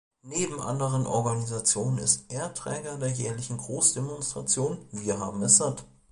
[0.23, 5.85] Neben anderen Organisationen ist er Träger der jährlichen Großdemonstration Wir haben es satt!